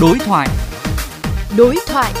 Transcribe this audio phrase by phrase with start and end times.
[0.00, 0.48] Đối thoại.
[1.56, 2.12] Đối thoại.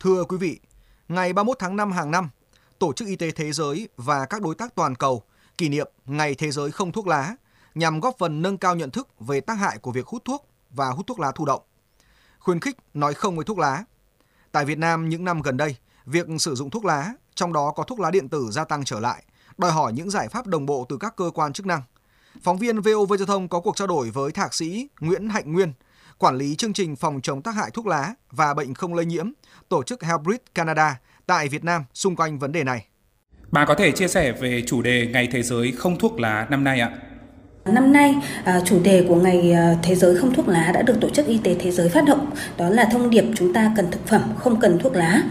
[0.00, 0.60] Thưa quý vị,
[1.08, 2.30] ngày 31 tháng 5 hàng năm,
[2.78, 5.22] Tổ chức Y tế Thế giới và các đối tác toàn cầu
[5.58, 7.36] kỷ niệm Ngày Thế giới không thuốc lá
[7.74, 10.88] nhằm góp phần nâng cao nhận thức về tác hại của việc hút thuốc và
[10.88, 11.62] hút thuốc lá thụ động.
[12.38, 13.84] Khuyến khích nói không với thuốc lá.
[14.52, 15.76] Tại Việt Nam những năm gần đây,
[16.06, 19.00] việc sử dụng thuốc lá, trong đó có thuốc lá điện tử gia tăng trở
[19.00, 19.24] lại,
[19.58, 21.82] đòi hỏi những giải pháp đồng bộ từ các cơ quan chức năng.
[22.42, 25.72] Phóng viên VOV Giao thông có cuộc trao đổi với thạc sĩ Nguyễn Hạnh Nguyên,
[26.18, 29.30] quản lý chương trình phòng chống tác hại thuốc lá và bệnh không lây nhiễm,
[29.68, 32.86] tổ chức Healthbridge Canada tại Việt Nam xung quanh vấn đề này.
[33.50, 36.64] Bà có thể chia sẻ về chủ đề Ngày Thế giới không thuốc lá năm
[36.64, 36.90] nay ạ?
[37.64, 41.00] Năm nay, à, chủ đề của Ngày à, Thế giới không thuốc lá đã được
[41.00, 42.26] Tổ chức Y tế Thế giới phát động.
[42.56, 45.22] Đó là thông điệp chúng ta cần thực phẩm, không cần thuốc lá.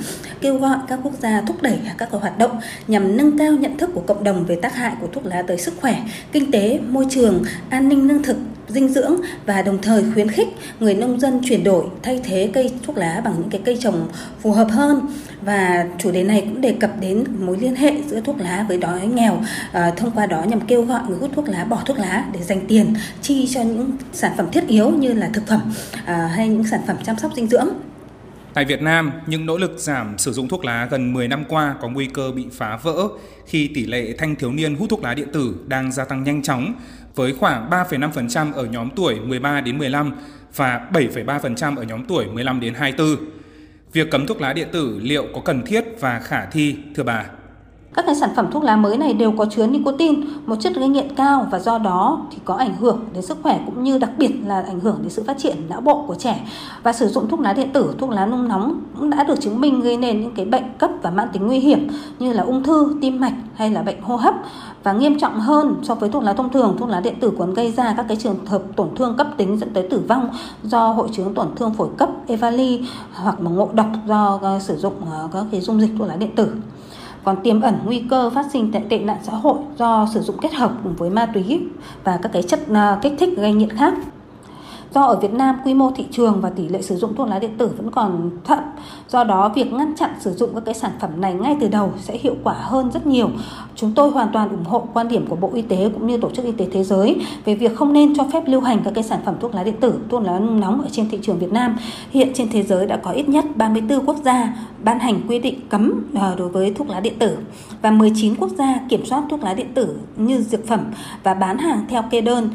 [0.42, 3.90] Kêu gọi các quốc gia thúc đẩy các hoạt động nhằm nâng cao nhận thức
[3.94, 7.06] của cộng đồng về tác hại của thuốc lá tới sức khỏe, kinh tế, môi
[7.10, 10.48] trường, an ninh lương thực, dinh dưỡng và đồng thời khuyến khích
[10.80, 14.10] người nông dân chuyển đổi thay thế cây thuốc lá bằng những cái cây trồng
[14.42, 15.08] phù hợp hơn.
[15.42, 18.78] Và chủ đề này cũng đề cập đến mối liên hệ giữa thuốc lá với
[18.78, 22.00] đói nghèo à, thông qua đó nhằm kêu gọi người hút thuốc lá bỏ thuốc
[22.00, 25.74] lá để dành tiền chi cho những sản phẩm thiết yếu như là thực phẩm
[26.06, 27.68] à, hay những sản phẩm chăm sóc dinh dưỡng.
[28.54, 31.76] Tại Việt Nam, những nỗ lực giảm sử dụng thuốc lá gần 10 năm qua
[31.82, 33.08] có nguy cơ bị phá vỡ
[33.46, 36.42] khi tỷ lệ thanh thiếu niên hút thuốc lá điện tử đang gia tăng nhanh
[36.42, 36.74] chóng
[37.16, 40.12] với khoảng 3,5% ở nhóm tuổi 13 đến 15
[40.56, 43.16] và 7,3% ở nhóm tuổi 15 đến 24.
[43.94, 47.26] Việc cấm thuốc lá điện tử liệu có cần thiết và khả thi thưa bà?
[47.94, 50.88] Các cái sản phẩm thuốc lá mới này đều có chứa nicotine, một chất gây
[50.88, 54.10] nghiện cao và do đó thì có ảnh hưởng đến sức khỏe cũng như đặc
[54.18, 56.48] biệt là ảnh hưởng đến sự phát triển não bộ của trẻ.
[56.84, 59.62] Và sử dụng thuốc lá điện tử, thuốc lá nung nóng cũng đã được chứng
[59.62, 61.88] minh gây nên những cái bệnh cấp và mãn tính nguy hiểm
[62.20, 64.36] như là ung thư, tim mạch hay là bệnh hô hấp
[64.84, 67.54] và nghiêm trọng hơn so với thuốc lá thông thường, thuốc lá điện tử còn
[67.54, 70.30] gây ra các cái trường hợp tổn thương cấp tính dẫn tới tử vong
[70.64, 74.94] do hội chứng tổn thương phổi cấp EVALI hoặc là ngộ độc do sử dụng
[75.12, 76.54] ờ, các cái dung dịch thuốc lá điện tử
[77.24, 80.54] còn tiềm ẩn nguy cơ phát sinh tệ nạn xã hội do sử dụng kết
[80.54, 81.62] hợp cùng với ma túy
[82.04, 83.94] và các cái chất à, kích thích gây nghiện khác.
[84.94, 87.40] Do ở Việt Nam quy mô thị trường và tỷ lệ sử dụng thuốc lá
[87.40, 88.60] điện tử vẫn còn thấp,
[89.10, 91.92] do đó việc ngăn chặn sử dụng các cái sản phẩm này ngay từ đầu
[92.00, 93.30] sẽ hiệu quả hơn rất nhiều.
[93.76, 96.30] Chúng tôi hoàn toàn ủng hộ quan điểm của Bộ Y tế cũng như Tổ
[96.30, 99.04] chức Y tế Thế giới về việc không nên cho phép lưu hành các cái
[99.04, 101.78] sản phẩm thuốc lá điện tử, thuốc lá nóng ở trên thị trường Việt Nam.
[102.12, 104.54] Hiện trên thế giới đã có ít nhất 34 quốc gia
[104.84, 107.38] ban hành quy định cấm ờ, đối với thuốc lá điện tử
[107.82, 110.80] và 19 quốc gia kiểm soát thuốc lá điện tử như dược phẩm
[111.24, 112.50] và bán hàng theo kê đơn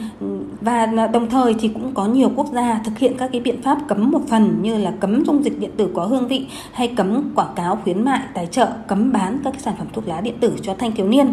[0.60, 3.62] và ờ, đồng thời thì cũng có nhiều quốc gia thực hiện các cái biện
[3.62, 6.94] pháp cấm một phần như là cấm dung dịch điện tử có hương vị hay
[6.96, 10.20] cấm quảng cáo khuyến mại tài trợ cấm bán các cái sản phẩm thuốc lá
[10.20, 11.32] điện tử cho thanh thiếu niên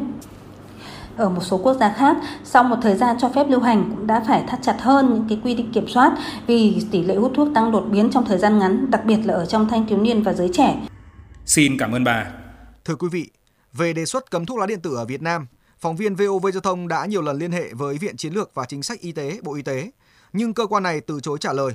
[1.18, 4.08] ở một số quốc gia khác sau một thời gian cho phép lưu hành cũng
[4.08, 6.18] đã phải thắt chặt hơn những cái quy định kiểm soát
[6.48, 9.34] vì tỷ lệ hút thuốc tăng đột biến trong thời gian ngắn đặc biệt là
[9.34, 10.81] ở trong thanh thiếu niên và giới trẻ.
[11.46, 12.25] Xin cảm ơn bà.
[12.86, 13.30] Thưa quý vị,
[13.74, 15.48] về đề xuất cấm thuốc lá điện tử ở Việt Nam,
[15.80, 18.66] phóng viên VOV Giao thông đã nhiều lần liên hệ với Viện Chiến lược và
[18.66, 19.92] Chính sách Y tế Bộ Y tế,
[20.34, 21.72] nhưng cơ quan này từ chối trả lời.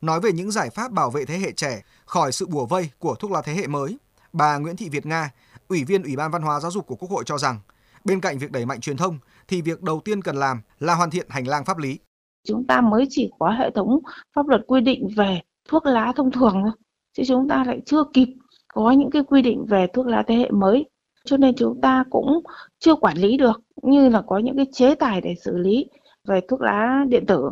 [0.00, 3.14] Nói về những giải pháp bảo vệ thế hệ trẻ khỏi sự bùa vây của
[3.14, 3.98] thuốc lá thế hệ mới,
[4.32, 5.30] bà Nguyễn Thị Việt Nga,
[5.68, 7.60] Ủy viên Ủy ban Văn hóa Giáo dục của Quốc hội cho rằng,
[8.04, 9.18] bên cạnh việc đẩy mạnh truyền thông
[9.48, 11.98] thì việc đầu tiên cần làm là hoàn thiện hành lang pháp lý.
[12.48, 13.98] Chúng ta mới chỉ có hệ thống
[14.36, 16.72] pháp luật quy định về thuốc lá thông thường thôi,
[17.16, 18.28] chứ chúng ta lại chưa kịp
[18.74, 20.84] có những cái quy định về thuốc lá thế hệ mới
[21.24, 22.42] cho nên chúng ta cũng
[22.78, 25.86] chưa quản lý được như là có những cái chế tài để xử lý
[26.28, 27.50] về thuốc lá điện tử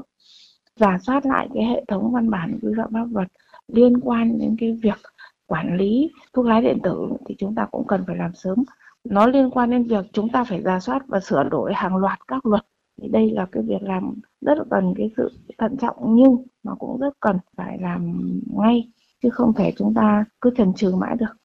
[0.76, 3.28] giả soát lại cái hệ thống văn bản quy phạm pháp luật
[3.68, 4.98] liên quan đến cái việc
[5.46, 8.64] quản lý thuốc lá điện tử thì chúng ta cũng cần phải làm sớm.
[9.04, 12.18] Nó liên quan đến việc chúng ta phải giả soát và sửa đổi hàng loạt
[12.28, 12.62] các luật.
[13.02, 16.74] Thì đây là cái việc làm rất là cần, cái sự thận trọng nhưng mà
[16.74, 18.92] cũng rất cần phải làm ngay,
[19.22, 21.34] chứ không thể chúng ta cứ chần chừ mãi được.